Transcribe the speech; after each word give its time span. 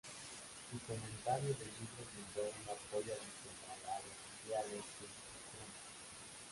Su 0.71 0.79
comentario 0.79 1.49
del 1.49 1.67
libro 1.77 2.03
brindó 2.09 2.49
un 2.49 2.69
apoyo 2.71 3.13
adicional 3.13 3.79
a 3.85 3.99
los 3.99 4.47
ideales 4.47 4.81
confucianos. 4.97 5.75